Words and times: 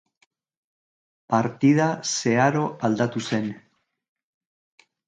Partida 1.33 1.87
zeharo 2.15 2.65
aldatu 2.91 3.25
zen. 3.29 3.53